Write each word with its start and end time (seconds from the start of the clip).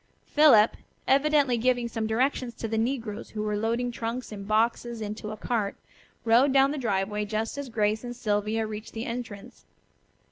Philip, 0.25 0.77
evidently 1.07 1.59
giving 1.59 1.87
some 1.87 2.07
directions 2.07 2.55
to 2.55 2.67
the 2.67 2.79
negroes 2.79 3.29
who 3.29 3.43
were 3.43 3.55
loading 3.55 3.91
trunks 3.91 4.31
and 4.31 4.47
boxes 4.47 4.99
into 4.99 5.29
a 5.29 5.37
cart, 5.37 5.75
rode 6.25 6.51
down 6.51 6.71
the 6.71 6.79
driveway 6.79 7.23
just 7.23 7.55
as 7.55 7.69
Grace 7.69 8.03
and 8.03 8.15
Sylvia 8.15 8.65
reached 8.65 8.93
the 8.93 9.05
entrance. 9.05 9.67